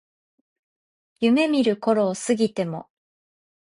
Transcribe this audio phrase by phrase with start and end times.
[1.19, 2.87] 夢見る頃を過ぎても